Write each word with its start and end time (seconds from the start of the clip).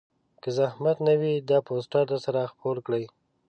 که 0.41 0.49
زحمت 0.57 0.97
نه 1.07 1.13
وي 1.19 1.33
دا 1.49 1.57
پوسټر 1.67 2.03
درسره 2.11 2.41
خپور 2.51 2.75
کړئ 2.85 3.03